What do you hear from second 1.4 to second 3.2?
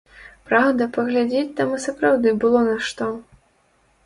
там і сапраўды было на што.